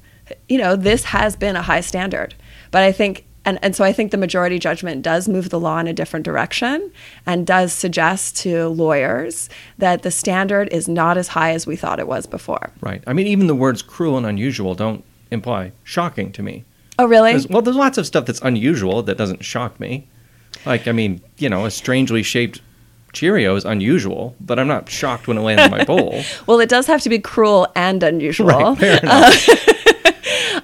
you 0.47 0.59
know, 0.59 0.75
this 0.75 1.05
has 1.05 1.35
been 1.35 1.55
a 1.55 1.63
high 1.63 1.81
standard. 1.81 2.35
But 2.69 2.83
I 2.83 2.91
think 2.91 3.25
and, 3.49 3.57
and 3.63 3.75
so 3.75 3.83
I 3.83 3.91
think 3.91 4.11
the 4.11 4.17
majority 4.17 4.59
judgment 4.59 5.01
does 5.01 5.27
move 5.27 5.49
the 5.49 5.59
law 5.59 5.79
in 5.79 5.87
a 5.87 5.93
different 5.93 6.23
direction 6.23 6.91
and 7.25 7.47
does 7.47 7.73
suggest 7.73 8.37
to 8.37 8.67
lawyers 8.67 9.49
that 9.79 10.03
the 10.03 10.11
standard 10.11 10.69
is 10.71 10.87
not 10.87 11.17
as 11.17 11.29
high 11.29 11.53
as 11.53 11.65
we 11.65 11.75
thought 11.75 11.99
it 11.99 12.07
was 12.07 12.27
before. 12.27 12.69
Right. 12.81 13.03
I 13.07 13.13
mean, 13.13 13.25
even 13.25 13.47
the 13.47 13.55
words 13.55 13.81
cruel 13.81 14.17
and 14.17 14.25
unusual 14.25 14.75
don't 14.75 15.03
imply 15.31 15.71
shocking 15.83 16.31
to 16.33 16.43
me. 16.43 16.63
Oh, 16.99 17.07
really? 17.07 17.31
There's, 17.31 17.47
well, 17.47 17.63
there's 17.63 17.75
lots 17.75 17.97
of 17.97 18.05
stuff 18.05 18.27
that's 18.27 18.41
unusual 18.41 19.01
that 19.01 19.17
doesn't 19.17 19.43
shock 19.43 19.79
me. 19.79 20.07
Like, 20.65 20.87
I 20.87 20.91
mean, 20.91 21.21
you 21.37 21.49
know, 21.49 21.65
a 21.65 21.71
strangely 21.71 22.21
shaped 22.21 22.61
Cheerio 23.13 23.55
is 23.55 23.65
unusual, 23.65 24.35
but 24.39 24.59
I'm 24.59 24.67
not 24.67 24.89
shocked 24.89 25.27
when 25.27 25.37
it 25.37 25.41
lands 25.41 25.63
in 25.63 25.71
my 25.71 25.83
bowl. 25.85 26.21
well, 26.45 26.59
it 26.59 26.69
does 26.69 26.85
have 26.85 27.01
to 27.01 27.09
be 27.09 27.17
cruel 27.17 27.67
and 27.75 28.03
unusual. 28.03 28.47
Right, 28.47 28.77
fair 28.77 28.99
enough. 28.99 29.49
Uh, 29.49 29.83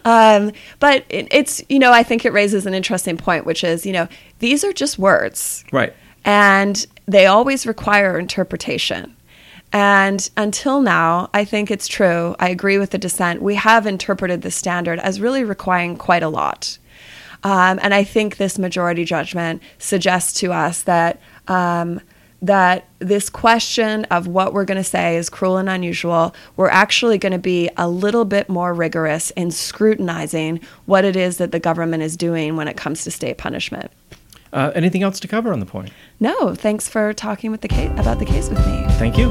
Um, 0.06 0.52
but 0.80 1.04
it, 1.10 1.28
it's, 1.32 1.62
you 1.68 1.80
know, 1.80 1.92
I 1.92 2.04
think 2.04 2.26
it 2.26 2.32
raises 2.32 2.66
an 2.66 2.74
interesting 2.74 3.18
point, 3.18 3.46
which 3.46 3.64
is, 3.64 3.86
you 3.86 3.92
know, 3.92 4.08
these 4.40 4.64
are 4.64 4.72
just 4.72 4.98
words. 4.98 5.66
Right. 5.74 5.94
And 6.24 6.86
they 7.08 7.26
always 7.26 7.68
require 7.68 8.18
interpretation. 8.18 9.16
And 9.74 10.30
until 10.38 10.80
now, 10.80 11.30
I 11.34 11.44
think 11.44 11.70
it's 11.70 11.88
true. 11.88 12.36
I 12.40 12.50
agree 12.50 12.78
with 12.78 12.92
the 12.92 12.98
dissent. 12.98 13.42
We 13.42 13.56
have 13.56 13.86
interpreted 13.86 14.42
the 14.42 14.52
standard 14.52 15.00
as 15.00 15.20
really 15.20 15.44
requiring 15.44 15.98
quite 15.98 16.24
a 16.24 16.30
lot. 16.30 16.78
Um, 17.44 17.80
and 17.82 17.94
I 17.94 18.04
think 18.04 18.38
this 18.38 18.58
majority 18.58 19.06
judgment 19.06 19.62
suggests 19.78 20.40
to 20.40 20.54
us 20.54 20.84
that 20.84 21.20
um, 21.48 22.00
that 22.46 22.88
this 23.00 23.30
question 23.30 24.06
of 24.06 24.28
what 24.28 24.54
we're 24.54 24.66
going 24.66 24.78
to 24.78 24.84
say 24.84 25.18
is 25.18 25.30
cruel 25.30 25.58
and 25.58 25.70
unusual, 25.70 26.36
we're 26.56 26.70
actually 26.70 27.18
going 27.18 27.32
to 27.32 27.40
be 27.40 27.70
a 27.78 27.90
little 27.90 28.26
bit 28.26 28.50
more 28.50 28.74
rigorous 28.74 29.32
in 29.32 29.52
scrutinizing 29.52 30.60
what 30.86 31.06
it 31.06 31.16
is 31.16 31.38
that 31.38 31.52
the 31.52 31.60
government 31.60 32.04
is 32.04 32.16
doing 32.16 32.56
when 32.56 32.68
it 32.68 32.78
comes 32.78 33.04
to 33.04 33.12
state 33.12 33.38
punishment. 33.38 33.92
Uh, 34.54 34.72
anything 34.76 35.04
else 35.04 35.20
to 35.20 35.28
cover 35.28 35.52
on 35.52 35.60
the 35.60 35.66
point? 35.66 35.92
No. 36.20 36.56
Thanks 36.56 36.88
for 36.88 37.14
talking 37.14 37.52
with 37.52 37.62
the 37.62 37.68
case, 37.68 37.92
about 37.98 38.20
the 38.20 38.26
case 38.26 38.50
with 38.50 38.66
me. 38.66 38.86
Thank 38.94 39.18
you. 39.18 39.30